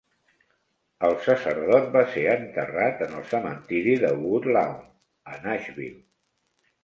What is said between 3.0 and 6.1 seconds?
en el cementiri de Woodlawn, a Nashville.